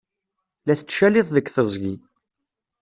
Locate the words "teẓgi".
1.49-1.95